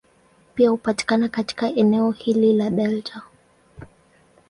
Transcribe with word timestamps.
Pia 0.55 0.69
hupatikana 0.69 1.29
katika 1.29 1.67
eneo 1.75 2.11
hili 2.11 2.53
la 2.53 2.69
delta. 2.69 3.21